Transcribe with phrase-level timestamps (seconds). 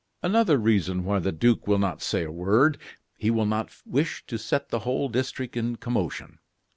[0.23, 2.79] "Another reason why the duke will not say a word;
[3.19, 6.39] he will not wish to set the whole district in commotion.